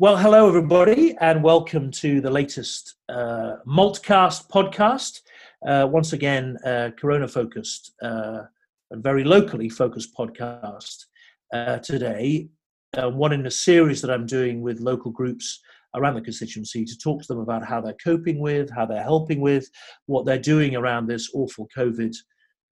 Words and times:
Well, 0.00 0.16
hello, 0.16 0.46
everybody, 0.46 1.16
and 1.20 1.42
welcome 1.42 1.90
to 1.90 2.20
the 2.20 2.30
latest 2.30 2.94
uh, 3.08 3.56
Maltcast 3.66 4.48
podcast. 4.48 5.22
Uh, 5.66 5.88
once 5.88 6.12
again, 6.12 6.56
uh, 6.64 6.90
Corona 6.96 7.26
focused 7.26 7.94
uh, 8.00 8.42
and 8.92 9.02
very 9.02 9.24
locally 9.24 9.68
focused 9.68 10.16
podcast 10.16 11.06
uh, 11.52 11.78
today. 11.78 12.48
Uh, 12.96 13.10
one 13.10 13.32
in 13.32 13.44
a 13.46 13.50
series 13.50 14.00
that 14.02 14.12
I'm 14.12 14.24
doing 14.24 14.60
with 14.60 14.78
local 14.78 15.10
groups 15.10 15.60
around 15.96 16.14
the 16.14 16.20
constituency 16.20 16.84
to 16.84 16.96
talk 16.96 17.22
to 17.22 17.26
them 17.26 17.40
about 17.40 17.66
how 17.66 17.80
they're 17.80 17.94
coping 17.94 18.38
with, 18.38 18.70
how 18.70 18.86
they're 18.86 19.02
helping 19.02 19.40
with, 19.40 19.68
what 20.06 20.24
they're 20.24 20.38
doing 20.38 20.76
around 20.76 21.08
this 21.08 21.28
awful 21.34 21.66
COVID 21.76 22.14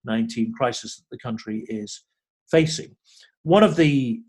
19 0.04 0.52
crisis 0.52 0.98
that 0.98 1.06
the 1.10 1.18
country 1.18 1.64
is 1.68 2.04
facing. 2.48 2.94
One 3.42 3.64
of 3.64 3.74
the 3.74 4.20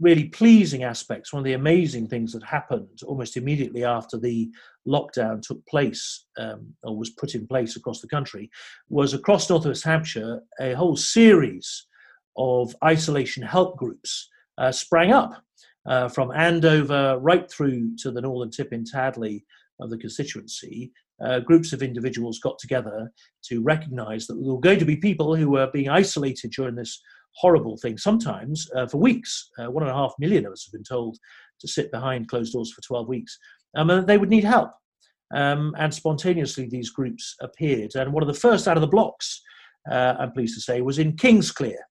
really 0.00 0.24
pleasing 0.24 0.82
aspects, 0.82 1.32
one 1.32 1.40
of 1.40 1.44
the 1.44 1.52
amazing 1.52 2.08
things 2.08 2.32
that 2.32 2.42
happened 2.42 3.00
almost 3.06 3.36
immediately 3.36 3.84
after 3.84 4.18
the 4.18 4.50
lockdown 4.88 5.40
took 5.40 5.64
place 5.66 6.26
um, 6.38 6.74
or 6.82 6.96
was 6.96 7.10
put 7.10 7.34
in 7.34 7.46
place 7.46 7.76
across 7.76 8.00
the 8.00 8.08
country, 8.08 8.50
was 8.88 9.14
across 9.14 9.48
North 9.48 9.66
West 9.66 9.84
Hampshire, 9.84 10.40
a 10.60 10.72
whole 10.72 10.96
series 10.96 11.86
of 12.36 12.74
isolation 12.84 13.42
help 13.42 13.76
groups 13.76 14.28
uh, 14.58 14.72
sprang 14.72 15.12
up 15.12 15.42
uh, 15.86 16.08
from 16.08 16.32
Andover 16.32 17.18
right 17.20 17.48
through 17.50 17.96
to 17.98 18.10
the 18.10 18.20
northern 18.20 18.50
tip 18.50 18.72
in 18.72 18.84
Tadley 18.84 19.44
of 19.80 19.90
the 19.90 19.98
constituency. 19.98 20.92
Uh, 21.24 21.38
groups 21.38 21.72
of 21.72 21.82
individuals 21.82 22.40
got 22.40 22.58
together 22.58 23.10
to 23.44 23.62
recognize 23.62 24.26
that 24.26 24.34
there 24.34 24.52
were 24.52 24.60
going 24.60 24.80
to 24.80 24.84
be 24.84 24.96
people 24.96 25.36
who 25.36 25.48
were 25.48 25.70
being 25.72 25.88
isolated 25.88 26.50
during 26.50 26.74
this 26.74 27.00
horrible 27.36 27.76
thing, 27.76 27.98
sometimes 27.98 28.68
uh, 28.76 28.86
for 28.86 28.98
weeks. 28.98 29.50
Uh, 29.58 29.70
one 29.70 29.82
and 29.82 29.90
a 29.90 29.94
half 29.94 30.14
million 30.18 30.46
of 30.46 30.52
us 30.52 30.64
have 30.64 30.72
been 30.72 30.84
told 30.84 31.18
to 31.60 31.68
sit 31.68 31.90
behind 31.90 32.28
closed 32.28 32.52
doors 32.52 32.72
for 32.72 32.80
12 32.82 33.08
weeks. 33.08 33.38
Um, 33.76 33.90
and 33.90 34.06
they 34.06 34.18
would 34.18 34.30
need 34.30 34.44
help. 34.44 34.70
Um, 35.34 35.74
and 35.78 35.92
spontaneously, 35.92 36.68
these 36.68 36.90
groups 36.90 37.34
appeared. 37.40 37.92
And 37.96 38.12
one 38.12 38.22
of 38.22 38.28
the 38.28 38.34
first 38.34 38.68
out 38.68 38.76
of 38.76 38.82
the 38.82 38.86
blocks, 38.86 39.42
uh, 39.90 40.14
I'm 40.18 40.32
pleased 40.32 40.54
to 40.54 40.60
say, 40.60 40.80
was 40.80 40.98
in 40.98 41.14
Kingsclere. 41.16 41.82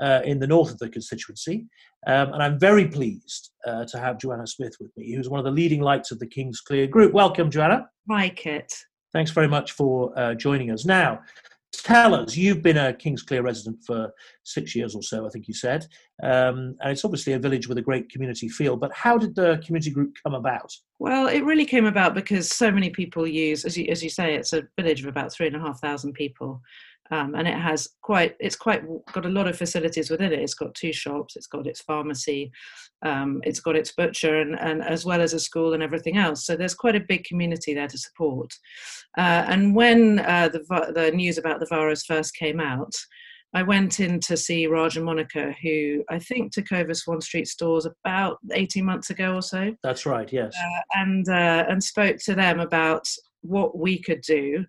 Uh, 0.00 0.22
in 0.24 0.40
the 0.40 0.46
north 0.46 0.70
of 0.72 0.78
the 0.78 0.88
constituency. 0.88 1.66
Um, 2.06 2.32
and 2.32 2.42
I'm 2.42 2.58
very 2.58 2.88
pleased 2.88 3.50
uh, 3.66 3.84
to 3.84 3.98
have 3.98 4.18
Joanna 4.18 4.46
Smith 4.46 4.74
with 4.80 4.90
me, 4.96 5.14
who's 5.14 5.28
one 5.28 5.38
of 5.38 5.44
the 5.44 5.50
leading 5.50 5.80
lights 5.80 6.10
of 6.10 6.18
the 6.18 6.26
Kingsclere 6.26 6.90
group. 6.90 7.12
Welcome, 7.12 7.50
Joanna. 7.50 7.88
Hi, 8.10 8.30
Kit. 8.30 8.72
Thanks 9.12 9.30
very 9.30 9.46
much 9.46 9.72
for 9.72 10.18
uh, 10.18 10.34
joining 10.34 10.70
us. 10.70 10.86
Now, 10.86 11.20
tell 11.82 12.14
us 12.14 12.36
you've 12.36 12.62
been 12.62 12.76
a 12.76 12.92
kingsclere 12.92 13.42
resident 13.42 13.78
for 13.84 14.12
six 14.44 14.74
years 14.74 14.94
or 14.94 15.02
so 15.02 15.26
i 15.26 15.28
think 15.28 15.48
you 15.48 15.54
said. 15.54 15.86
Um, 16.22 16.76
and 16.80 16.92
it's 16.92 17.04
obviously 17.04 17.32
a 17.32 17.38
village 17.38 17.66
with 17.66 17.78
a 17.78 17.82
great 17.82 18.10
community 18.10 18.48
feel 18.48 18.76
but 18.76 18.92
how 18.94 19.18
did 19.18 19.34
the 19.34 19.60
community 19.64 19.90
group 19.90 20.14
come 20.22 20.34
about? 20.34 20.72
Well 20.98 21.28
it 21.28 21.44
really 21.44 21.64
came 21.64 21.86
about 21.86 22.14
because 22.14 22.50
so 22.50 22.70
many 22.70 22.90
people 22.90 23.26
use 23.26 23.64
as 23.64 23.76
you, 23.76 23.86
as 23.90 24.02
you 24.02 24.10
say 24.10 24.34
it's 24.34 24.52
a 24.52 24.62
village 24.78 25.00
of 25.00 25.08
about 25.08 25.32
three 25.32 25.46
and 25.46 25.56
a 25.56 25.60
half 25.60 25.80
thousand 25.80 26.12
people. 26.14 26.60
Um, 27.10 27.34
and 27.34 27.46
it 27.46 27.58
has 27.58 27.88
quite 28.00 28.36
it's 28.40 28.56
quite 28.56 28.82
got 29.12 29.26
a 29.26 29.28
lot 29.28 29.48
of 29.48 29.58
facilities 29.58 30.08
within 30.08 30.32
it. 30.32 30.38
It's 30.38 30.54
got 30.54 30.74
two 30.74 30.92
shops 30.92 31.36
it's 31.36 31.48
got 31.48 31.66
its 31.66 31.82
pharmacy 31.82 32.52
um, 33.02 33.40
it's 33.44 33.60
got 33.60 33.76
its 33.76 33.92
butcher 33.92 34.40
and, 34.40 34.58
and 34.58 34.82
as 34.82 35.04
well 35.04 35.20
as 35.20 35.34
a 35.34 35.40
school 35.40 35.74
and 35.74 35.82
everything 35.82 36.16
else 36.16 36.46
so 36.46 36.56
there's 36.56 36.74
quite 36.74 36.96
a 36.96 37.00
big 37.08 37.24
community 37.24 37.74
there 37.74 37.88
to 37.88 37.98
support 37.98 38.52
uh, 39.18 39.44
and 39.48 39.74
when 39.74 40.20
uh, 40.20 40.48
the, 40.48 40.92
the 40.94 41.10
news 41.12 41.38
about 41.38 41.60
the 41.60 41.66
virus 41.66 42.04
first 42.04 42.34
came 42.34 42.60
out 42.60 42.94
I 43.54 43.62
went 43.62 44.00
in 44.00 44.18
to 44.20 44.34
see 44.34 44.66
Raj 44.66 44.96
and 44.96 45.04
Monica, 45.04 45.54
who 45.62 46.02
I 46.08 46.18
think 46.18 46.52
took 46.52 46.72
over 46.72 46.94
Swan 46.94 47.20
Street 47.20 47.46
stores 47.46 47.84
about 47.84 48.38
18 48.50 48.82
months 48.82 49.10
ago 49.10 49.34
or 49.34 49.42
so. 49.42 49.76
That's 49.82 50.06
right, 50.06 50.32
yes. 50.32 50.54
Uh, 50.56 50.80
and, 50.94 51.28
uh, 51.28 51.66
and 51.68 51.84
spoke 51.84 52.16
to 52.24 52.34
them 52.34 52.60
about 52.60 53.06
what 53.42 53.76
we 53.76 53.98
could 53.98 54.22
do 54.22 54.64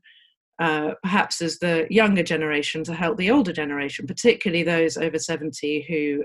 uh, 0.59 0.93
perhaps 1.01 1.41
as 1.41 1.57
the 1.59 1.87
younger 1.89 2.23
generation 2.23 2.83
to 2.83 2.93
help 2.93 3.17
the 3.17 3.31
older 3.31 3.51
generation, 3.51 4.05
particularly 4.05 4.63
those 4.63 4.97
over 4.97 5.17
70 5.17 5.81
who 5.87 6.23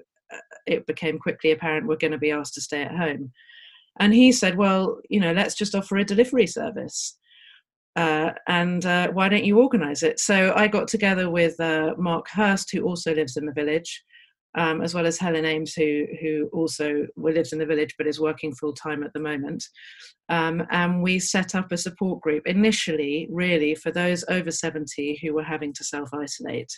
it 0.66 0.86
became 0.86 1.18
quickly 1.18 1.50
apparent 1.50 1.86
we're 1.86 1.96
going 1.96 2.12
to 2.12 2.18
be 2.18 2.30
asked 2.30 2.54
to 2.54 2.60
stay 2.60 2.82
at 2.82 2.96
home. 2.96 3.32
And 4.00 4.14
he 4.14 4.30
said, 4.32 4.56
well, 4.56 5.00
you 5.08 5.20
know, 5.20 5.32
let's 5.32 5.54
just 5.54 5.74
offer 5.74 5.96
a 5.96 6.04
delivery 6.04 6.46
service. 6.46 7.18
Uh, 7.96 8.30
and 8.46 8.86
uh, 8.86 9.10
why 9.10 9.28
don't 9.28 9.44
you 9.44 9.58
organize 9.58 10.04
it? 10.04 10.20
So 10.20 10.52
I 10.54 10.68
got 10.68 10.86
together 10.86 11.30
with 11.30 11.58
uh, 11.58 11.94
Mark 11.98 12.28
Hurst, 12.28 12.70
who 12.72 12.82
also 12.82 13.12
lives 13.12 13.36
in 13.36 13.44
the 13.44 13.52
village, 13.52 14.04
um, 14.56 14.82
as 14.82 14.94
well 14.94 15.04
as 15.04 15.18
Helen 15.18 15.44
Ames, 15.44 15.74
who 15.74 16.04
who 16.20 16.48
also 16.52 17.06
lives 17.16 17.52
in 17.52 17.58
the 17.58 17.66
village 17.66 17.94
but 17.98 18.06
is 18.06 18.20
working 18.20 18.54
full 18.54 18.72
time 18.72 19.02
at 19.02 19.12
the 19.14 19.20
moment. 19.20 19.64
Um, 20.28 20.62
and 20.70 21.02
we 21.02 21.18
set 21.18 21.56
up 21.56 21.72
a 21.72 21.76
support 21.76 22.20
group 22.20 22.46
initially, 22.46 23.26
really 23.32 23.74
for 23.74 23.90
those 23.90 24.24
over 24.28 24.52
seventy 24.52 25.18
who 25.20 25.34
were 25.34 25.42
having 25.42 25.72
to 25.72 25.82
self 25.82 26.10
isolate, 26.14 26.72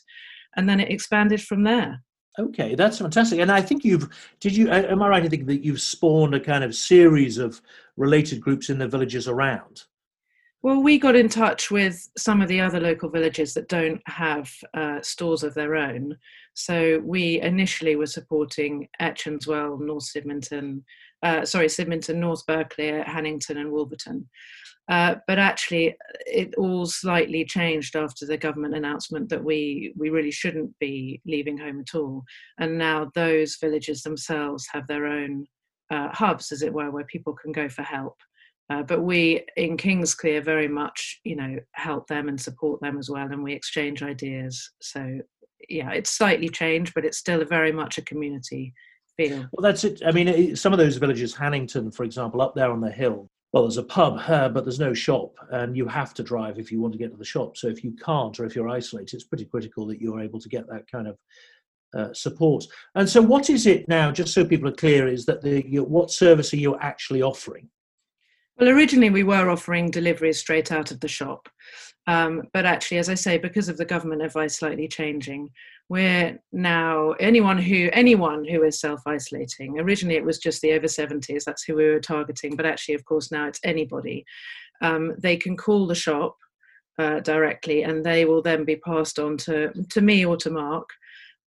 and 0.57 0.67
then 0.67 0.81
it 0.81 0.91
expanded 0.91 1.43
from 1.43 1.65
there. 1.65 2.03
Okay, 2.39 2.75
that's 2.75 2.99
fantastic. 2.99 3.41
And 3.41 3.51
I 3.51 3.61
think 3.61 3.85
you've 3.85 4.09
did 4.39 4.57
you 4.57 4.71
am 4.71 5.03
I 5.03 5.09
right 5.09 5.25
in 5.25 5.31
thinking 5.31 5.49
that 5.49 5.65
you've 5.65 5.81
spawned 5.81 6.35
a 6.35 6.41
kind 6.41 6.63
of 6.63 6.75
series 6.75 7.39
of 7.39 7.61
related 7.97 8.41
groups 8.41 8.71
in 8.71 8.79
the 8.79 8.89
villages 8.89 9.27
around? 9.29 9.85
Well, 10.63 10.83
we 10.83 10.99
got 10.99 11.17
in 11.17 11.31
touch 11.31 11.71
with 11.71 12.07
some 12.19 12.43
of 12.43 12.49
the 12.49 12.61
other 12.61 12.81
local 12.81 13.09
villages 13.09 13.55
that 13.55 13.69
don't 13.69 14.03
have 14.07 14.53
uh, 14.75 15.01
stores 15.01 15.43
of 15.43 15.55
their 15.55 15.75
own. 15.75 16.19
So 16.53 17.01
we 17.03 17.41
initially 17.41 17.97
were 17.97 18.07
supporting 18.07 18.87
Ecchinswell, 19.01 19.81
North 19.81 20.05
Sydmonton, 20.15 20.83
uh, 21.23 21.47
sorry, 21.47 21.69
Sydmonton, 21.69 22.17
North 22.17 22.45
Berkeley, 22.47 22.91
Hannington, 22.91 23.59
and 23.59 23.73
Wolverton. 23.73 24.29
Uh, 24.91 25.15
but 25.27 25.39
actually, 25.39 25.97
it 26.27 26.55
all 26.57 26.85
slightly 26.85 27.43
changed 27.43 27.97
after 27.97 28.27
the 28.27 28.37
government 28.37 28.75
announcement 28.75 29.31
that 29.31 29.43
we 29.43 29.95
we 29.97 30.11
really 30.11 30.33
shouldn't 30.33 30.77
be 30.79 31.23
leaving 31.25 31.57
home 31.57 31.81
at 31.81 31.95
all. 31.95 32.25
And 32.59 32.77
now 32.77 33.11
those 33.15 33.57
villages 33.57 34.03
themselves 34.03 34.69
have 34.73 34.87
their 34.89 35.07
own 35.07 35.47
uh, 35.91 36.09
hubs, 36.13 36.53
as 36.53 36.63
it 36.63 36.73
were, 36.73 36.91
where 36.91 37.05
people 37.05 37.33
can 37.33 37.53
go 37.53 37.69
for 37.69 37.83
help. 37.83 38.17
Uh, 38.71 38.85
but 38.85 39.03
we 39.03 39.45
in 39.57 39.77
Kingsclere 39.77 40.45
very 40.45 40.69
much, 40.69 41.21
you 41.25 41.35
know, 41.35 41.59
help 41.73 42.07
them 42.07 42.29
and 42.29 42.41
support 42.41 42.81
them 42.81 42.99
as 42.99 43.11
well, 43.11 43.27
and 43.27 43.43
we 43.43 43.53
exchange 43.53 44.03
ideas. 44.03 44.71
So 44.81 45.21
yeah, 45.69 45.91
it's 45.91 46.11
slightly 46.11 46.49
changed, 46.49 46.95
but 46.95 47.05
it's 47.05 47.19
still 47.19 47.45
very 47.45 47.73
much 47.73 47.99
a 47.99 48.03
community 48.03 48.73
feel. 49.17 49.47
Well, 49.53 49.63
that's 49.63 49.85
it. 49.85 50.01
I 50.07 50.13
mean, 50.13 50.55
some 50.57 50.73
of 50.73 50.79
those 50.79 50.97
villages, 50.97 51.35
Hannington, 51.35 51.95
for 51.95 52.05
example, 52.05 52.41
up 52.41 52.55
there 52.55 52.71
on 52.71 52.81
the 52.81 52.91
hill. 52.91 53.29
Well, 53.53 53.65
there's 53.65 53.79
a 53.79 53.83
pub, 53.83 54.21
uh, 54.29 54.49
but 54.49 54.65
there's 54.65 54.79
no 54.79 54.95
shop, 54.95 55.33
and 55.51 55.77
you 55.77 55.89
have 55.89 56.15
to 56.15 56.23
drive 56.23 56.61
if 56.61 56.71
you 56.71 56.81
want 56.81 56.93
to 56.93 56.99
get 56.99 57.11
to 57.11 57.17
the 57.17 57.25
shop. 57.25 57.57
So 57.57 57.67
if 57.67 57.83
you 57.83 57.97
can't, 57.97 58.39
or 58.39 58.45
if 58.45 58.55
you're 58.55 58.69
isolated, 58.69 59.17
it's 59.17 59.25
pretty 59.25 59.47
critical 59.47 59.87
that 59.89 60.01
you're 60.01 60.21
able 60.21 60.39
to 60.39 60.49
get 60.49 60.69
that 60.69 60.89
kind 60.89 61.09
of 61.09 61.19
uh, 61.97 62.13
support. 62.15 62.65
And 62.95 63.09
so, 63.09 63.21
what 63.21 63.51
is 63.51 63.67
it 63.67 63.89
now? 63.89 64.13
Just 64.13 64.33
so 64.33 64.45
people 64.45 64.69
are 64.69 64.73
clear, 64.73 65.09
is 65.09 65.27
that 65.27 65.43
the 65.43 65.63
what 65.81 66.13
service 66.13 66.55
are 66.55 66.59
you 66.59 66.79
actually 66.79 67.23
offering? 67.23 67.69
Well, 68.61 68.69
originally 68.69 69.09
we 69.09 69.23
were 69.23 69.49
offering 69.49 69.91
deliveries 69.91 70.39
straight 70.39 70.71
out 70.71 70.91
of 70.91 71.01
the 71.01 71.09
shop. 71.09 71.49
Um, 72.07 72.43
but 72.53 72.67
actually, 72.67 72.99
as 72.99 73.09
I 73.09 73.15
say, 73.15 73.39
because 73.39 73.71
of 73.71 73.79
the 73.79 73.87
government 73.87 74.21
advice 74.21 74.59
slightly 74.59 74.87
changing, 74.87 75.49
we're 75.89 76.39
now 76.53 77.13
anyone 77.13 77.57
who 77.57 77.89
anyone 77.95 78.45
who 78.45 78.63
is 78.63 78.79
self-isolating. 78.79 79.79
Originally, 79.79 80.17
it 80.17 80.25
was 80.25 80.39
just 80.39 80.61
the 80.61 80.73
over 80.73 80.87
70s. 80.87 81.45
That's 81.45 81.63
who 81.63 81.75
we 81.75 81.87
were 81.87 82.01
targeting. 82.01 82.55
But 82.55 82.67
actually, 82.67 82.97
of 82.97 83.05
course, 83.07 83.33
now 83.33 83.49
it's 83.49 83.61
anybody. 83.65 84.27
Um, 84.83 85.15
they 85.19 85.39
can 85.39 85.57
call 85.57 85.87
the 85.87 85.95
shop 85.95 86.37
uh, 86.99 87.21
directly, 87.21 87.85
and 87.85 88.05
they 88.05 88.27
will 88.27 88.43
then 88.43 88.65
be 88.65 88.77
passed 88.77 89.19
on 89.19 89.39
to 89.39 89.73
to 89.89 90.01
me 90.03 90.27
or 90.27 90.37
to 90.37 90.51
Mark. 90.51 90.89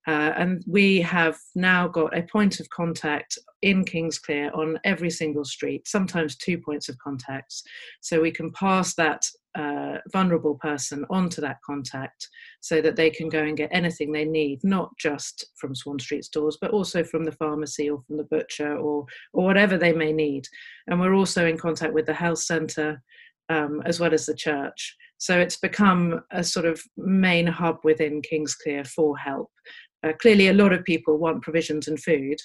Uh, 0.08 0.34
and 0.36 0.64
we 0.68 1.00
have 1.02 1.38
now 1.54 1.88
got 1.88 2.18
a 2.18 2.24
point 2.24 2.60
of 2.60 2.70
contact 2.70 3.38
in 3.64 3.84
Kingsclere 3.86 4.56
on 4.56 4.80
every 4.84 5.10
single 5.10 5.46
street, 5.46 5.88
sometimes 5.88 6.36
two 6.36 6.58
points 6.58 6.90
of 6.90 6.98
contacts. 7.00 7.64
So 8.02 8.22
we 8.22 8.32
can 8.32 8.52
pass 8.52 8.94
that 8.96 9.26
uh, 9.56 9.98
vulnerable 10.12 10.56
person 10.56 11.06
onto 11.10 11.40
that 11.42 11.58
contact 11.66 12.28
so 12.60 12.82
that 12.82 12.96
they 12.96 13.10
can 13.10 13.30
go 13.30 13.44
and 13.44 13.56
get 13.56 13.70
anything 13.72 14.12
they 14.12 14.26
need, 14.26 14.60
not 14.64 14.90
just 14.98 15.46
from 15.56 15.76
Swan 15.76 16.00
Street 16.00 16.26
stores, 16.26 16.58
but 16.60 16.72
also 16.72 17.04
from 17.04 17.24
the 17.24 17.32
pharmacy 17.32 17.90
or 17.90 18.02
from 18.02 18.18
the 18.18 18.24
butcher 18.24 18.76
or, 18.78 19.06
or 19.34 19.46
whatever 19.46 19.78
they 19.78 19.94
may 19.94 20.12
need. 20.12 20.46
And 20.88 21.00
we're 21.00 21.16
also 21.16 21.46
in 21.46 21.58
contact 21.58 21.94
with 21.94 22.06
the 22.06 22.14
health 22.14 22.40
centre 22.40 23.02
um, 23.50 23.82
as 23.86 24.00
well 24.00 24.14
as 24.14 24.26
the 24.26 24.36
church. 24.36 24.96
So 25.18 25.40
it's 25.40 25.58
become 25.58 26.22
a 26.32 26.44
sort 26.44 26.66
of 26.66 26.82
main 26.98 27.48
hub 27.48 27.78
within 27.84 28.22
Kingsclere 28.22 28.88
for 28.88 29.18
help. 29.18 29.50
Uh, 30.04 30.12
clearly, 30.22 30.50
a 30.50 30.54
lot 30.54 30.74
of 30.74 30.84
people 30.84 31.18
want 31.18 31.44
provisions 31.44 31.88
and 31.88 32.02
food, 32.02 32.38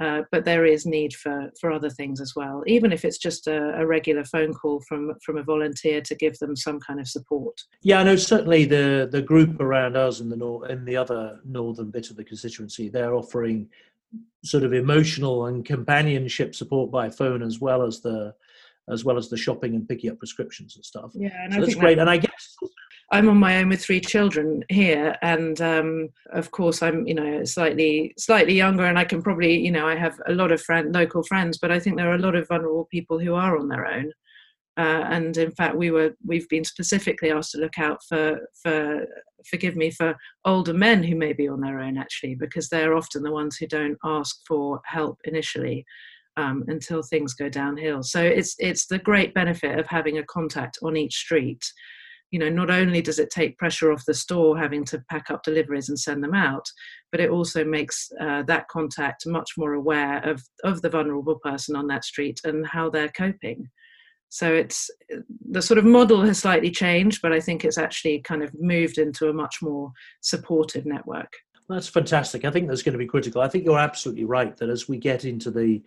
uh, 0.00 0.22
but 0.32 0.46
there 0.46 0.64
is 0.64 0.86
need 0.86 1.12
for, 1.12 1.50
for 1.60 1.70
other 1.70 1.90
things 1.90 2.20
as 2.20 2.34
well, 2.34 2.62
even 2.66 2.90
if 2.90 3.04
it's 3.04 3.18
just 3.18 3.46
a, 3.46 3.78
a, 3.78 3.86
regular 3.86 4.24
phone 4.24 4.54
call 4.54 4.80
from, 4.88 5.12
from 5.22 5.36
a 5.36 5.42
volunteer 5.42 6.00
to 6.00 6.14
give 6.14 6.38
them 6.38 6.56
some 6.56 6.80
kind 6.80 6.98
of 6.98 7.06
support. 7.06 7.60
Yeah, 7.82 8.00
I 8.00 8.04
know 8.04 8.16
certainly 8.16 8.64
the, 8.64 9.08
the 9.12 9.20
group 9.20 9.60
around 9.60 9.96
us 9.96 10.20
in 10.20 10.30
the, 10.30 10.36
nor- 10.36 10.66
in 10.68 10.86
the 10.86 10.96
other 10.96 11.40
northern 11.44 11.90
bit 11.90 12.08
of 12.08 12.16
the 12.16 12.24
constituency, 12.24 12.88
they're 12.88 13.14
offering 13.14 13.68
sort 14.42 14.64
of 14.64 14.72
emotional 14.72 15.46
and 15.46 15.66
companionship 15.66 16.54
support 16.54 16.90
by 16.90 17.10
phone 17.10 17.42
as 17.42 17.60
well 17.60 17.82
as 17.82 18.00
the 18.00 18.34
as 18.88 19.04
well 19.04 19.16
as 19.16 19.28
the 19.28 19.36
shopping 19.36 19.76
and 19.76 19.88
picking 19.88 20.10
up 20.10 20.18
prescriptions 20.18 20.74
and 20.74 20.84
stuff. 20.84 21.12
Yeah, 21.14 21.30
and 21.44 21.52
so 21.52 21.60
that's 21.60 21.74
great. 21.76 21.96
That, 21.96 22.02
and 22.02 22.10
I 22.10 22.16
guess 22.16 22.56
I'm 23.12 23.28
on 23.28 23.38
my 23.38 23.58
own 23.58 23.68
with 23.68 23.82
three 23.82 24.00
children 24.00 24.62
here, 24.68 25.16
and 25.22 25.60
um, 25.60 26.08
of 26.32 26.50
course 26.52 26.82
I'm 26.82 27.06
you 27.06 27.14
know 27.14 27.44
slightly 27.44 28.14
slightly 28.16 28.54
younger, 28.54 28.84
and 28.84 28.98
I 28.98 29.04
can 29.04 29.22
probably 29.22 29.58
you 29.58 29.72
know 29.72 29.86
I 29.86 29.96
have 29.96 30.20
a 30.26 30.32
lot 30.32 30.52
of 30.52 30.62
friend 30.62 30.94
local 30.94 31.22
friends, 31.24 31.58
but 31.58 31.72
I 31.72 31.80
think 31.80 31.96
there 31.96 32.10
are 32.10 32.14
a 32.14 32.18
lot 32.18 32.36
of 32.36 32.48
vulnerable 32.48 32.86
people 32.90 33.18
who 33.18 33.34
are 33.34 33.58
on 33.58 33.68
their 33.68 33.86
own. 33.86 34.12
Uh, 34.76 35.04
and 35.10 35.36
in 35.36 35.50
fact, 35.50 35.76
we 35.76 35.90
were 35.90 36.14
we've 36.24 36.48
been 36.48 36.64
specifically 36.64 37.30
asked 37.30 37.52
to 37.52 37.58
look 37.58 37.78
out 37.78 38.00
for 38.08 38.38
for 38.62 39.04
forgive 39.48 39.74
me 39.74 39.90
for 39.90 40.14
older 40.44 40.74
men 40.74 41.02
who 41.02 41.16
may 41.16 41.32
be 41.32 41.48
on 41.48 41.60
their 41.60 41.80
own 41.80 41.98
actually, 41.98 42.36
because 42.36 42.68
they're 42.68 42.96
often 42.96 43.22
the 43.22 43.32
ones 43.32 43.56
who 43.56 43.66
don't 43.66 43.98
ask 44.04 44.36
for 44.46 44.80
help 44.84 45.18
initially 45.24 45.84
um, 46.36 46.64
until 46.68 47.02
things 47.02 47.34
go 47.34 47.48
downhill. 47.48 48.02
So 48.02 48.22
it's 48.22 48.54
it's 48.58 48.86
the 48.86 48.98
great 48.98 49.34
benefit 49.34 49.78
of 49.78 49.86
having 49.86 50.18
a 50.18 50.24
contact 50.24 50.78
on 50.82 50.96
each 50.96 51.16
street. 51.16 51.64
You 52.30 52.38
know, 52.38 52.48
not 52.48 52.70
only 52.70 53.02
does 53.02 53.18
it 53.18 53.30
take 53.30 53.58
pressure 53.58 53.92
off 53.92 54.04
the 54.06 54.14
store 54.14 54.56
having 54.56 54.84
to 54.86 55.02
pack 55.10 55.30
up 55.30 55.42
deliveries 55.42 55.88
and 55.88 55.98
send 55.98 56.22
them 56.22 56.34
out, 56.34 56.66
but 57.10 57.20
it 57.20 57.30
also 57.30 57.64
makes 57.64 58.10
uh, 58.20 58.42
that 58.44 58.68
contact 58.68 59.26
much 59.26 59.50
more 59.56 59.74
aware 59.74 60.18
of 60.28 60.42
of 60.64 60.82
the 60.82 60.90
vulnerable 60.90 61.38
person 61.42 61.74
on 61.76 61.86
that 61.88 62.04
street 62.04 62.40
and 62.44 62.66
how 62.66 62.88
they're 62.88 63.08
coping. 63.08 63.68
So 64.30 64.54
it's 64.54 64.88
the 65.50 65.60
sort 65.60 65.78
of 65.78 65.84
model 65.84 66.22
has 66.22 66.38
slightly 66.38 66.70
changed, 66.70 67.20
but 67.20 67.32
I 67.32 67.40
think 67.40 67.64
it's 67.64 67.78
actually 67.78 68.20
kind 68.20 68.44
of 68.44 68.54
moved 68.54 68.98
into 68.98 69.28
a 69.28 69.32
much 69.32 69.56
more 69.60 69.90
supportive 70.20 70.86
network. 70.86 71.32
That's 71.68 71.88
fantastic. 71.88 72.44
I 72.44 72.50
think 72.50 72.68
that's 72.68 72.82
going 72.82 72.92
to 72.92 72.98
be 72.98 73.06
critical. 73.06 73.42
I 73.42 73.48
think 73.48 73.64
you're 73.64 73.78
absolutely 73.78 74.24
right 74.24 74.56
that 74.56 74.68
as 74.68 74.88
we 74.88 74.98
get 74.98 75.24
into 75.24 75.50
the 75.50 75.82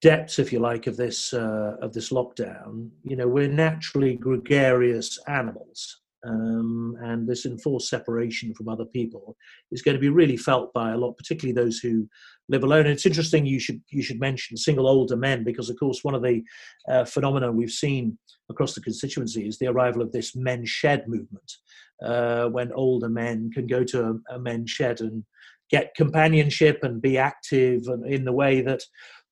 depths, 0.00 0.38
if 0.38 0.52
you 0.52 0.60
like, 0.60 0.86
of 0.86 0.96
this 0.96 1.32
uh, 1.32 1.76
of 1.80 1.92
this 1.92 2.10
lockdown, 2.10 2.90
you 3.04 3.16
know, 3.16 3.28
we're 3.28 3.48
naturally 3.48 4.16
gregarious 4.16 5.18
animals, 5.26 6.00
um, 6.26 6.96
and 7.02 7.26
this 7.26 7.46
enforced 7.46 7.88
separation 7.88 8.54
from 8.54 8.68
other 8.68 8.84
people 8.84 9.36
is 9.70 9.82
going 9.82 9.96
to 9.96 10.00
be 10.00 10.08
really 10.08 10.36
felt 10.36 10.72
by 10.72 10.92
a 10.92 10.96
lot, 10.96 11.16
particularly 11.16 11.52
those 11.52 11.78
who 11.78 12.08
live 12.48 12.64
alone. 12.64 12.80
And 12.80 12.90
it's 12.90 13.06
interesting 13.06 13.46
you 13.46 13.60
should 13.60 13.80
you 13.90 14.02
should 14.02 14.20
mention 14.20 14.56
single 14.56 14.88
older 14.88 15.16
men 15.16 15.44
because, 15.44 15.70
of 15.70 15.78
course, 15.78 16.00
one 16.02 16.14
of 16.14 16.22
the 16.22 16.42
uh, 16.88 17.04
phenomena 17.04 17.50
we've 17.52 17.70
seen 17.70 18.18
across 18.50 18.74
the 18.74 18.80
constituency 18.80 19.46
is 19.46 19.58
the 19.58 19.66
arrival 19.66 20.02
of 20.02 20.12
this 20.12 20.34
men's 20.34 20.70
shed 20.70 21.06
movement, 21.06 21.52
uh, 22.04 22.46
when 22.46 22.72
older 22.72 23.08
men 23.08 23.50
can 23.52 23.66
go 23.66 23.84
to 23.84 24.20
a, 24.30 24.36
a 24.36 24.66
shed 24.66 25.00
and 25.00 25.24
get 25.70 25.94
companionship 25.94 26.82
and 26.82 27.02
be 27.02 27.18
active 27.18 27.82
and 27.88 28.06
in 28.06 28.24
the 28.24 28.32
way 28.32 28.62
that 28.62 28.82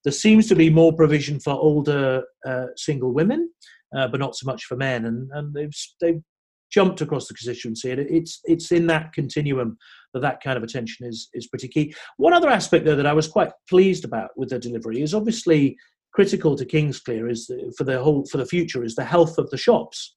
there 0.06 0.12
seems 0.12 0.46
to 0.46 0.54
be 0.54 0.70
more 0.70 0.92
provision 0.92 1.40
for 1.40 1.50
older 1.50 2.22
uh, 2.46 2.66
single 2.76 3.12
women, 3.12 3.50
uh, 3.96 4.06
but 4.06 4.20
not 4.20 4.36
so 4.36 4.46
much 4.46 4.64
for 4.64 4.76
men. 4.76 5.04
And, 5.04 5.28
and 5.32 5.52
they've, 5.52 5.74
they've 6.00 6.22
jumped 6.70 7.00
across 7.00 7.26
the 7.26 7.34
constituency. 7.34 7.90
And 7.90 8.02
it's, 8.02 8.38
it's 8.44 8.70
in 8.70 8.86
that 8.86 9.12
continuum 9.12 9.76
that 10.14 10.20
that 10.20 10.40
kind 10.40 10.56
of 10.56 10.62
attention 10.62 11.08
is, 11.08 11.28
is 11.34 11.48
pretty 11.48 11.66
key. 11.66 11.92
One 12.18 12.32
other 12.32 12.48
aspect, 12.48 12.84
though, 12.84 12.94
that 12.94 13.04
I 13.04 13.14
was 13.14 13.26
quite 13.26 13.50
pleased 13.68 14.04
about 14.04 14.30
with 14.36 14.50
the 14.50 14.60
delivery 14.60 15.02
is 15.02 15.12
obviously 15.12 15.76
critical 16.14 16.54
to 16.54 16.64
Kingsclere 16.64 17.28
is 17.28 17.48
the, 17.48 17.74
for 17.76 17.82
the 17.82 18.00
whole 18.00 18.26
for 18.26 18.38
the 18.38 18.46
future 18.46 18.84
is 18.84 18.94
the 18.94 19.04
health 19.04 19.38
of 19.38 19.50
the 19.50 19.58
shops 19.58 20.14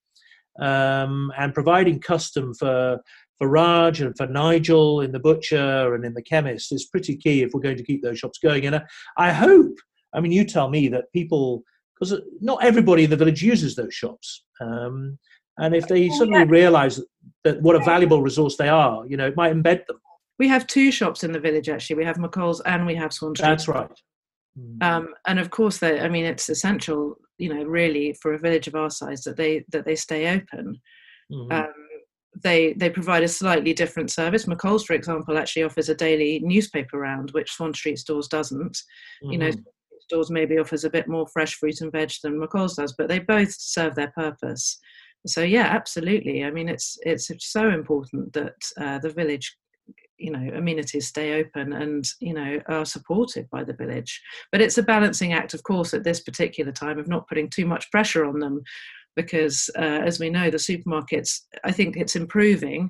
um, 0.61 1.33
and 1.35 1.51
providing 1.51 1.99
custom 1.99 2.53
for 2.53 2.99
for 3.39 3.47
Raj 3.47 4.01
and 4.01 4.15
for 4.15 4.27
Nigel 4.27 5.01
in 5.01 5.11
the 5.11 5.19
butcher 5.19 5.95
and 5.95 6.05
in 6.05 6.13
the 6.13 6.21
chemist 6.21 6.71
is 6.71 6.85
pretty 6.85 7.15
key 7.15 7.41
if 7.41 7.51
we're 7.53 7.61
going 7.61 7.77
to 7.77 7.83
keep 7.83 8.03
those 8.03 8.19
shops 8.19 8.37
going. 8.37 8.67
And 8.67 8.83
I 9.17 9.31
hope, 9.31 9.75
I 10.13 10.19
mean, 10.19 10.31
you 10.31 10.43
tell 10.43 10.69
me 10.69 10.89
that 10.89 11.11
people, 11.13 11.63
because 11.95 12.19
not 12.41 12.63
everybody 12.63 13.05
in 13.05 13.09
the 13.09 13.17
village 13.17 13.41
uses 13.41 13.75
those 13.75 13.93
shops. 13.93 14.43
Um, 14.61 15.17
and 15.57 15.73
if 15.73 15.87
they 15.87 16.09
suddenly 16.09 16.45
realise 16.45 17.01
that 17.43 17.61
what 17.61 17.75
a 17.75 17.79
valuable 17.79 18.21
resource 18.21 18.57
they 18.57 18.69
are, 18.69 19.05
you 19.07 19.17
know, 19.17 19.27
it 19.27 19.35
might 19.35 19.53
embed 19.53 19.85
them. 19.87 19.99
We 20.37 20.47
have 20.47 20.67
two 20.67 20.91
shops 20.91 21.23
in 21.23 21.31
the 21.31 21.39
village 21.39 21.69
actually. 21.69 21.97
We 21.97 22.05
have 22.05 22.17
McColl's 22.17 22.61
and 22.61 22.85
we 22.85 22.95
have 22.95 23.13
Swan 23.13 23.35
Street. 23.35 23.47
That's 23.47 23.67
right. 23.67 23.89
Hmm. 24.57 24.77
Um, 24.81 25.13
and 25.27 25.39
of 25.39 25.49
course, 25.49 25.81
I 25.83 26.07
mean, 26.07 26.25
it's 26.25 26.49
essential, 26.49 27.15
you 27.37 27.53
know, 27.53 27.63
really 27.63 28.13
for 28.21 28.33
a 28.33 28.39
village 28.39 28.67
of 28.67 28.75
our 28.75 28.89
size 28.89 29.23
that 29.23 29.37
they 29.37 29.65
that 29.71 29.85
they 29.85 29.95
stay 29.95 30.29
open. 30.29 30.79
Mm-hmm. 31.31 31.51
Um, 31.51 31.73
they 32.41 32.73
they 32.73 32.89
provide 32.89 33.23
a 33.23 33.27
slightly 33.27 33.73
different 33.73 34.11
service. 34.11 34.45
McColl's, 34.45 34.85
for 34.85 34.93
example, 34.93 35.37
actually 35.37 35.63
offers 35.63 35.89
a 35.89 35.95
daily 35.95 36.39
newspaper 36.43 36.97
round, 36.97 37.31
which 37.31 37.51
Swan 37.51 37.73
Street 37.73 37.99
Stores 37.99 38.27
doesn't. 38.27 38.77
Mm-hmm. 39.23 39.31
You 39.31 39.37
know, 39.37 39.49
mm-hmm. 39.49 39.99
stores 39.99 40.31
maybe 40.31 40.57
offers 40.57 40.83
a 40.83 40.89
bit 40.89 41.07
more 41.07 41.27
fresh 41.27 41.55
fruit 41.55 41.81
and 41.81 41.91
veg 41.91 42.11
than 42.23 42.39
McColl's 42.39 42.75
does, 42.75 42.93
but 42.97 43.07
they 43.07 43.19
both 43.19 43.53
serve 43.53 43.95
their 43.95 44.11
purpose. 44.11 44.79
So 45.27 45.41
yeah, 45.41 45.65
absolutely. 45.65 46.43
I 46.43 46.51
mean, 46.51 46.69
it's 46.69 46.97
it's 47.03 47.29
so 47.39 47.69
important 47.69 48.33
that 48.33 48.55
uh, 48.79 48.99
the 48.99 49.09
village 49.09 49.55
you 50.19 50.31
know 50.31 50.49
amenities 50.55 51.07
stay 51.07 51.39
open 51.39 51.73
and 51.73 52.05
you 52.19 52.33
know 52.33 52.59
are 52.67 52.85
supported 52.85 53.49
by 53.49 53.63
the 53.63 53.73
village 53.73 54.21
but 54.51 54.61
it's 54.61 54.77
a 54.77 54.83
balancing 54.83 55.33
act 55.33 55.53
of 55.53 55.63
course 55.63 55.93
at 55.93 56.03
this 56.03 56.19
particular 56.19 56.71
time 56.71 56.99
of 56.99 57.07
not 57.07 57.27
putting 57.27 57.49
too 57.49 57.65
much 57.65 57.89
pressure 57.89 58.25
on 58.25 58.39
them 58.39 58.61
because 59.15 59.69
uh, 59.77 60.01
as 60.05 60.19
we 60.19 60.29
know 60.29 60.49
the 60.49 60.57
supermarkets 60.57 61.41
i 61.63 61.71
think 61.71 61.97
it's 61.97 62.15
improving 62.15 62.89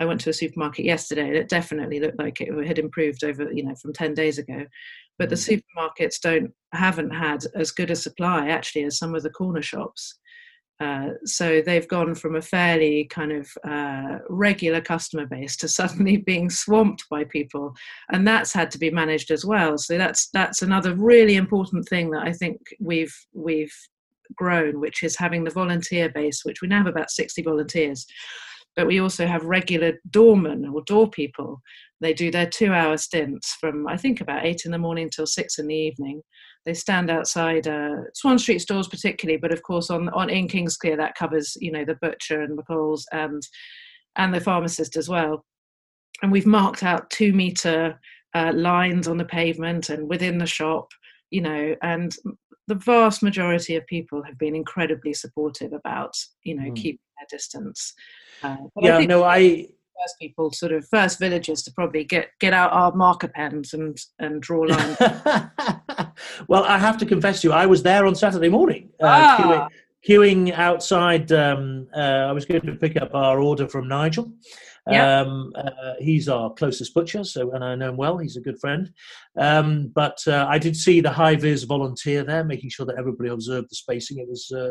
i 0.00 0.04
went 0.04 0.20
to 0.20 0.30
a 0.30 0.34
supermarket 0.34 0.84
yesterday 0.84 1.26
and 1.26 1.36
it 1.36 1.48
definitely 1.48 2.00
looked 2.00 2.18
like 2.18 2.40
it 2.40 2.66
had 2.66 2.78
improved 2.78 3.24
over 3.24 3.50
you 3.52 3.64
know 3.64 3.74
from 3.76 3.92
10 3.92 4.14
days 4.14 4.38
ago 4.38 4.64
but 5.18 5.30
the 5.30 5.36
mm. 5.36 5.62
supermarkets 5.78 6.20
don't 6.20 6.52
haven't 6.72 7.10
had 7.10 7.44
as 7.54 7.70
good 7.70 7.90
a 7.90 7.96
supply 7.96 8.48
actually 8.48 8.84
as 8.84 8.98
some 8.98 9.14
of 9.14 9.22
the 9.22 9.30
corner 9.30 9.62
shops 9.62 10.18
uh, 10.78 11.08
so 11.24 11.62
they've 11.62 11.88
gone 11.88 12.14
from 12.14 12.36
a 12.36 12.42
fairly 12.42 13.06
kind 13.06 13.32
of 13.32 13.50
uh, 13.66 14.18
regular 14.28 14.80
customer 14.80 15.26
base 15.26 15.56
to 15.56 15.68
suddenly 15.80 16.18
being 16.18 16.50
swamped 16.50 17.04
by 17.10 17.24
people, 17.24 17.74
and 18.10 18.26
that's 18.26 18.52
had 18.52 18.70
to 18.70 18.78
be 18.78 18.90
managed 18.90 19.30
as 19.30 19.44
well. 19.44 19.78
So 19.78 19.96
that's 19.96 20.28
that's 20.30 20.62
another 20.62 20.94
really 20.94 21.36
important 21.36 21.88
thing 21.88 22.10
that 22.10 22.26
I 22.26 22.32
think 22.32 22.60
we've 22.78 23.14
we've 23.32 23.74
grown, 24.34 24.80
which 24.80 25.02
is 25.02 25.16
having 25.16 25.44
the 25.44 25.50
volunteer 25.50 26.08
base, 26.08 26.44
which 26.44 26.62
we 26.62 26.68
now 26.68 26.78
have 26.78 26.86
about 26.86 27.10
60 27.10 27.42
volunteers. 27.42 28.06
But 28.74 28.86
we 28.86 29.00
also 29.00 29.26
have 29.26 29.44
regular 29.44 29.94
doormen 30.10 30.66
or 30.66 30.82
door 30.82 31.08
people. 31.08 31.62
They 32.00 32.12
do 32.12 32.30
their 32.30 32.46
two 32.46 32.72
hour 32.72 32.98
stints 32.98 33.54
from, 33.54 33.86
I 33.88 33.96
think, 33.96 34.20
about 34.20 34.44
eight 34.44 34.62
in 34.66 34.70
the 34.70 34.78
morning 34.78 35.08
till 35.08 35.26
six 35.26 35.58
in 35.58 35.66
the 35.66 35.74
evening. 35.74 36.20
They 36.66 36.74
stand 36.74 37.10
outside 37.10 37.68
uh, 37.68 37.96
Swan 38.14 38.38
Street 38.38 38.58
stores, 38.58 38.88
particularly, 38.88 39.38
but 39.38 39.52
of 39.52 39.62
course, 39.62 39.88
on, 39.88 40.08
on 40.10 40.28
in 40.28 40.48
Kingsclere, 40.48 40.96
that 40.98 41.14
covers, 41.14 41.56
you 41.60 41.72
know, 41.72 41.84
the 41.84 41.94
butcher 42.02 42.42
and 42.42 42.58
McColl's 42.58 43.06
and, 43.12 43.42
and 44.16 44.34
the 44.34 44.40
pharmacist 44.40 44.96
as 44.96 45.08
well. 45.08 45.44
And 46.22 46.32
we've 46.32 46.46
marked 46.46 46.82
out 46.82 47.08
two 47.08 47.32
meter 47.32 47.98
uh, 48.34 48.52
lines 48.54 49.08
on 49.08 49.16
the 49.16 49.24
pavement 49.24 49.88
and 49.88 50.08
within 50.08 50.38
the 50.38 50.46
shop 50.46 50.88
you 51.30 51.40
know 51.40 51.74
and 51.82 52.16
the 52.68 52.74
vast 52.74 53.22
majority 53.22 53.76
of 53.76 53.86
people 53.86 54.22
have 54.22 54.38
been 54.38 54.54
incredibly 54.54 55.12
supportive 55.12 55.72
about 55.72 56.14
you 56.42 56.54
know 56.54 56.70
mm. 56.70 56.76
keeping 56.76 56.98
their 57.18 57.38
distance 57.38 57.94
uh, 58.42 58.56
yeah 58.80 58.98
I 58.98 59.06
no 59.06 59.24
i 59.24 59.66
first 60.00 60.18
people 60.20 60.52
sort 60.52 60.72
of 60.72 60.86
first 60.88 61.18
villagers 61.18 61.62
to 61.62 61.72
probably 61.72 62.04
get 62.04 62.28
get 62.40 62.52
out 62.52 62.72
our 62.72 62.94
marker 62.94 63.28
pens 63.28 63.72
and 63.74 63.98
and 64.18 64.42
draw 64.42 64.60
lines 64.68 64.96
well 66.48 66.64
i 66.64 66.78
have 66.78 66.98
to 66.98 67.06
confess 67.06 67.40
to 67.40 67.48
you 67.48 67.52
i 67.54 67.66
was 67.66 67.82
there 67.82 68.06
on 68.06 68.14
saturday 68.14 68.48
morning 68.48 68.90
uh, 69.02 69.06
ah. 69.06 69.68
queuing, 70.06 70.48
queuing, 70.48 70.52
outside 70.54 71.32
um, 71.32 71.88
uh, 71.96 72.26
i 72.28 72.32
was 72.32 72.44
going 72.44 72.60
to 72.60 72.74
pick 72.74 73.00
up 73.00 73.14
our 73.14 73.40
order 73.40 73.68
from 73.68 73.88
nigel 73.88 74.30
yeah. 74.88 75.20
Um, 75.20 75.52
uh, 75.56 75.94
he's 75.98 76.28
our 76.28 76.52
closest 76.52 76.94
butcher, 76.94 77.24
so 77.24 77.50
and 77.52 77.64
I 77.64 77.74
know 77.74 77.90
him 77.90 77.96
well. 77.96 78.18
He's 78.18 78.36
a 78.36 78.40
good 78.40 78.60
friend. 78.60 78.92
Um, 79.36 79.90
but 79.94 80.18
uh, 80.26 80.46
I 80.48 80.58
did 80.58 80.76
see 80.76 81.00
the 81.00 81.10
high 81.10 81.34
vis 81.34 81.64
volunteer 81.64 82.22
there, 82.22 82.44
making 82.44 82.70
sure 82.70 82.86
that 82.86 82.96
everybody 82.98 83.28
observed 83.30 83.70
the 83.70 83.74
spacing. 83.74 84.18
It 84.18 84.28
was 84.28 84.50
uh, 84.54 84.70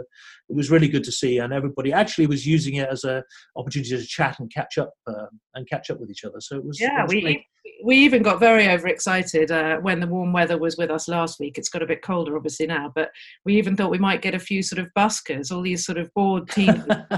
it 0.50 0.55
was 0.55 0.72
really 0.72 0.88
good 0.88 1.03
to 1.03 1.12
see, 1.12 1.39
and 1.39 1.51
everybody 1.51 1.91
actually 1.91 2.27
was 2.27 2.45
using 2.45 2.75
it 2.75 2.88
as 2.89 3.03
an 3.03 3.24
opportunity 3.57 3.98
to 3.98 4.05
chat 4.05 4.39
and 4.39 4.51
catch 4.53 4.77
up 4.77 4.93
uh, 5.07 5.25
and 5.55 5.69
catch 5.69 5.89
up 5.89 6.00
with 6.00 6.10
each 6.10 6.24
other. 6.24 6.39
So 6.39 6.55
it 6.57 6.65
was 6.65 6.79
yeah. 6.79 7.00
It 7.00 7.03
was 7.03 7.13
we 7.13 7.22
great. 7.22 7.45
we 7.84 7.98
even 7.98 8.24
got 8.24 8.39
very 8.39 8.69
overexcited 8.69 9.51
uh, 9.51 9.77
when 9.77 10.00
the 10.00 10.07
warm 10.07 10.31
weather 10.31 10.57
was 10.57 10.77
with 10.77 10.91
us 10.91 11.10
last 11.10 11.41
week. 11.41 11.57
It's 11.57 11.69
got 11.69 11.84
a 11.84 11.88
bit 11.88 12.01
colder, 12.01 12.38
obviously 12.38 12.67
now, 12.67 12.91
but 12.95 13.10
we 13.43 13.57
even 13.57 13.75
thought 13.75 13.91
we 13.91 13.98
might 13.98 14.22
get 14.22 14.34
a 14.34 14.39
few 14.39 14.63
sort 14.63 14.79
of 14.79 14.88
buskers, 14.98 15.51
all 15.51 15.62
these 15.62 15.86
sort 15.86 15.98
of 15.98 16.10
bored 16.13 16.50
teens 16.50 16.86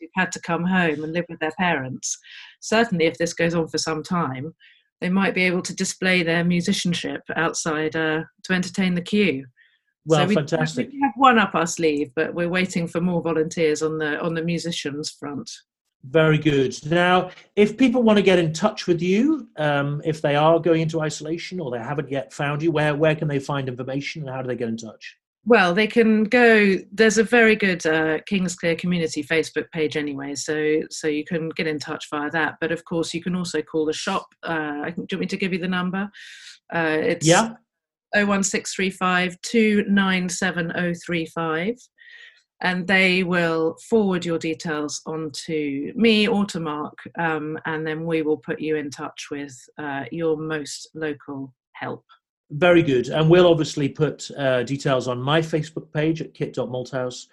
who've 0.00 0.10
had 0.14 0.32
to 0.32 0.40
come 0.40 0.64
home 0.64 1.04
and 1.04 1.12
live 1.12 1.24
with 1.28 1.38
their 1.40 1.52
parents. 1.52 1.67
Certainly, 2.60 3.06
if 3.06 3.18
this 3.18 3.34
goes 3.34 3.54
on 3.54 3.68
for 3.68 3.78
some 3.78 4.02
time, 4.02 4.54
they 5.00 5.08
might 5.08 5.34
be 5.34 5.44
able 5.44 5.62
to 5.62 5.74
display 5.74 6.22
their 6.22 6.44
musicianship 6.44 7.22
outside 7.36 7.94
uh, 7.94 8.22
to 8.44 8.52
entertain 8.52 8.94
the 8.94 9.02
queue. 9.02 9.46
Well, 10.06 10.22
so 10.22 10.26
we, 10.26 10.34
fantastic. 10.34 10.90
We 10.90 11.00
have 11.02 11.12
one 11.16 11.38
up 11.38 11.54
our 11.54 11.66
sleeve, 11.66 12.10
but 12.16 12.34
we're 12.34 12.48
waiting 12.48 12.88
for 12.88 13.00
more 13.00 13.22
volunteers 13.22 13.82
on 13.82 13.98
the 13.98 14.20
on 14.20 14.34
the 14.34 14.42
musicians 14.42 15.10
front. 15.10 15.50
Very 16.04 16.38
good. 16.38 16.78
Now, 16.86 17.30
if 17.56 17.76
people 17.76 18.02
want 18.02 18.18
to 18.18 18.22
get 18.22 18.38
in 18.38 18.52
touch 18.52 18.86
with 18.86 19.02
you, 19.02 19.48
um, 19.56 20.00
if 20.04 20.22
they 20.22 20.36
are 20.36 20.60
going 20.60 20.80
into 20.80 21.00
isolation 21.00 21.60
or 21.60 21.70
they 21.70 21.78
haven't 21.78 22.10
yet 22.10 22.32
found 22.32 22.62
you, 22.62 22.70
where, 22.70 22.94
where 22.94 23.16
can 23.16 23.26
they 23.26 23.40
find 23.40 23.68
information 23.68 24.22
and 24.22 24.30
how 24.30 24.40
do 24.40 24.46
they 24.46 24.56
get 24.56 24.68
in 24.68 24.76
touch? 24.76 25.17
Well, 25.44 25.72
they 25.72 25.86
can 25.86 26.24
go. 26.24 26.78
There's 26.92 27.18
a 27.18 27.24
very 27.24 27.54
good 27.56 27.86
uh, 27.86 28.18
Kingsclere 28.30 28.78
community 28.78 29.22
Facebook 29.22 29.70
page 29.72 29.96
anyway, 29.96 30.34
so 30.34 30.82
so 30.90 31.08
you 31.08 31.24
can 31.24 31.48
get 31.50 31.66
in 31.66 31.78
touch 31.78 32.06
via 32.10 32.30
that. 32.32 32.56
But 32.60 32.72
of 32.72 32.84
course, 32.84 33.14
you 33.14 33.22
can 33.22 33.34
also 33.34 33.62
call 33.62 33.86
the 33.86 33.92
shop. 33.92 34.26
Uh, 34.42 34.82
i 34.84 34.90
do 34.90 35.06
you 35.10 35.16
want 35.16 35.20
me 35.20 35.26
to 35.26 35.36
give 35.36 35.54
you 35.54 35.58
the 35.58 35.68
number? 35.68 36.10
Uh, 36.74 36.98
it's 37.00 37.26
yeah. 37.26 37.54
01635 38.14 39.38
297035 39.42 41.74
and 42.60 42.86
they 42.86 43.22
will 43.22 43.76
forward 43.88 44.24
your 44.24 44.38
details 44.38 45.00
on 45.06 45.30
to 45.32 45.92
me 45.94 46.26
or 46.26 46.44
to 46.46 46.58
Mark, 46.58 46.98
um, 47.18 47.58
and 47.66 47.86
then 47.86 48.04
we 48.04 48.22
will 48.22 48.36
put 48.36 48.60
you 48.60 48.76
in 48.76 48.90
touch 48.90 49.28
with 49.30 49.56
uh, 49.78 50.04
your 50.10 50.36
most 50.36 50.88
local 50.94 51.54
help. 51.74 52.04
Very 52.50 52.82
good. 52.82 53.08
And 53.08 53.28
we'll 53.28 53.46
obviously 53.46 53.88
put 53.88 54.30
uh, 54.36 54.62
details 54.62 55.06
on 55.06 55.20
my 55.20 55.40
Facebook 55.40 55.92
page 55.92 56.22
at 56.22 56.34
kit.malthouse, 56.34 57.26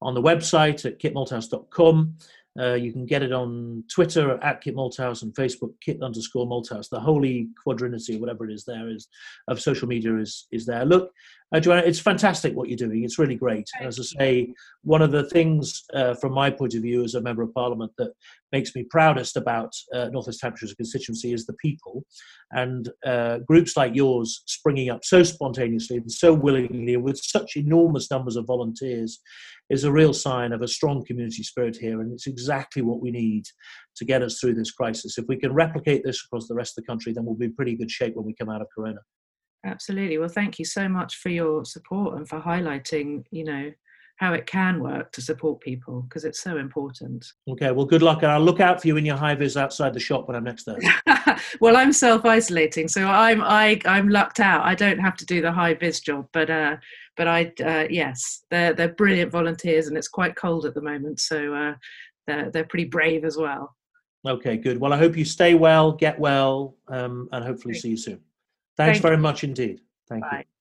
on 0.00 0.14
the 0.14 0.22
website 0.22 0.84
at 0.86 0.98
kitmalthouse.com. 0.98 2.16
Uh, 2.58 2.74
you 2.74 2.92
can 2.92 3.06
get 3.06 3.22
it 3.22 3.32
on 3.32 3.82
Twitter 3.88 4.38
at 4.42 4.60
Kit 4.60 4.76
Malthouse 4.76 5.22
and 5.22 5.34
Facebook 5.34 5.72
Kit 5.80 6.02
underscore 6.02 6.46
Malthouse. 6.46 6.90
The 6.90 7.00
holy 7.00 7.48
quadrinity, 7.62 8.18
whatever 8.20 8.44
it 8.48 8.52
is, 8.52 8.64
there 8.64 8.90
is 8.90 9.08
of 9.48 9.60
social 9.60 9.88
media 9.88 10.16
is 10.18 10.48
is 10.50 10.66
there. 10.66 10.84
Look, 10.84 11.12
uh, 11.52 11.60
Joanna, 11.60 11.82
it's 11.82 12.00
fantastic 12.00 12.54
what 12.54 12.68
you're 12.68 12.76
doing. 12.76 13.04
It's 13.04 13.18
really 13.18 13.34
great. 13.34 13.68
As 13.80 13.98
I 13.98 14.02
say, 14.02 14.54
one 14.82 15.02
of 15.02 15.12
the 15.12 15.28
things 15.28 15.84
uh, 15.94 16.14
from 16.14 16.32
my 16.32 16.50
point 16.50 16.74
of 16.74 16.82
view 16.82 17.04
as 17.04 17.14
a 17.14 17.20
member 17.20 17.42
of 17.42 17.52
Parliament 17.52 17.92
that 17.98 18.12
makes 18.52 18.74
me 18.74 18.84
proudest 18.90 19.36
about 19.36 19.72
uh, 19.94 20.08
North 20.08 20.26
West 20.26 20.42
Hampshire's 20.42 20.74
constituency 20.74 21.32
is 21.32 21.46
the 21.46 21.54
people, 21.54 22.04
and 22.52 22.90
uh, 23.04 23.38
groups 23.46 23.76
like 23.76 23.94
yours 23.94 24.42
springing 24.46 24.90
up 24.90 25.04
so 25.04 25.22
spontaneously 25.22 25.96
and 25.98 26.10
so 26.10 26.32
willingly 26.32 26.96
with 26.96 27.18
such 27.18 27.56
enormous 27.56 28.10
numbers 28.10 28.36
of 28.36 28.46
volunteers 28.46 29.20
is 29.70 29.84
a 29.84 29.92
real 29.92 30.12
sign 30.12 30.52
of 30.52 30.62
a 30.62 30.68
strong 30.68 31.04
community 31.04 31.42
spirit 31.42 31.76
here, 31.76 32.00
and 32.00 32.12
it's 32.12 32.26
exactly 32.26 32.82
what 32.82 33.00
we 33.00 33.10
need 33.10 33.44
to 33.96 34.04
get 34.04 34.22
us 34.22 34.38
through 34.38 34.54
this 34.54 34.70
crisis. 34.70 35.18
If 35.18 35.26
we 35.28 35.36
can 35.36 35.52
replicate 35.52 36.02
this 36.04 36.22
across 36.24 36.48
the 36.48 36.54
rest 36.54 36.76
of 36.76 36.84
the 36.84 36.86
country, 36.86 37.12
then 37.12 37.24
we'll 37.24 37.36
be 37.36 37.46
in 37.46 37.54
pretty 37.54 37.76
good 37.76 37.90
shape 37.90 38.14
when 38.16 38.26
we 38.26 38.34
come 38.34 38.48
out 38.48 38.60
of 38.60 38.68
Corona. 38.74 39.00
Absolutely. 39.64 40.18
Well, 40.18 40.28
thank 40.28 40.58
you 40.58 40.64
so 40.64 40.88
much 40.88 41.16
for 41.16 41.28
your 41.28 41.64
support 41.64 42.16
and 42.16 42.28
for 42.28 42.40
highlighting, 42.40 43.24
you 43.30 43.44
know, 43.44 43.72
how 44.16 44.32
it 44.34 44.46
can 44.46 44.80
work 44.80 45.10
to 45.12 45.20
support 45.20 45.60
people 45.60 46.02
because 46.02 46.24
it's 46.24 46.40
so 46.40 46.58
important. 46.58 47.26
Okay, 47.48 47.72
well, 47.72 47.86
good 47.86 48.02
luck, 48.02 48.22
and 48.22 48.30
I'll 48.30 48.40
look 48.40 48.60
out 48.60 48.80
for 48.80 48.86
you 48.86 48.96
in 48.96 49.04
your 49.04 49.16
high 49.16 49.34
vis 49.34 49.56
outside 49.56 49.94
the 49.94 50.00
shop 50.00 50.28
when 50.28 50.36
I'm 50.36 50.44
next 50.44 50.64
there. 50.64 50.78
well, 51.60 51.76
I'm 51.76 51.92
self 51.92 52.24
isolating, 52.24 52.86
so 52.86 53.06
I'm 53.06 53.40
I 53.42 53.80
I'm 53.84 54.08
lucked 54.08 54.38
out. 54.38 54.64
I 54.64 54.74
don't 54.74 54.98
have 54.98 55.16
to 55.16 55.26
do 55.26 55.42
the 55.42 55.50
high 55.50 55.74
vis 55.74 56.00
job, 56.00 56.28
but 56.32 56.50
uh, 56.50 56.76
but 57.16 57.26
I 57.26 57.52
uh, 57.64 57.86
yes, 57.90 58.44
they're 58.50 58.72
they're 58.74 58.94
brilliant 58.94 59.32
volunteers, 59.32 59.88
and 59.88 59.96
it's 59.96 60.08
quite 60.08 60.36
cold 60.36 60.66
at 60.66 60.74
the 60.74 60.82
moment, 60.82 61.18
so 61.18 61.52
uh, 61.52 61.74
they're 62.26 62.50
they're 62.50 62.64
pretty 62.64 62.86
brave 62.86 63.24
as 63.24 63.36
well. 63.36 63.74
Okay, 64.24 64.56
good. 64.56 64.78
Well, 64.78 64.92
I 64.92 64.98
hope 64.98 65.16
you 65.16 65.24
stay 65.24 65.54
well, 65.54 65.90
get 65.90 66.16
well, 66.18 66.76
um, 66.86 67.28
and 67.32 67.44
hopefully 67.44 67.74
see 67.74 67.90
you 67.90 67.96
soon. 67.96 68.20
Thanks 68.76 68.96
Thank 68.98 69.02
very 69.02 69.16
you. 69.16 69.22
much 69.22 69.44
indeed. 69.44 69.80
Thank 70.08 70.24
Bye. 70.24 70.38
you. 70.38 70.51